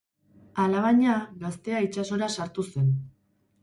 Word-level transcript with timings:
Alabaina, 0.63 1.19
gaztea 1.45 1.85
itsasora 1.91 2.35
sartu 2.41 2.71
zen. 2.75 2.95